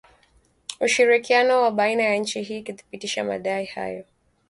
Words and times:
Ushirikiano 0.81 1.61
wa 1.61 1.71
baina 1.71 2.03
ya 2.03 2.15
nchi 2.15 2.41
ili 2.41 2.63
kuthibitisha 2.63 3.23
madai 3.23 3.65
hayo 3.65 4.05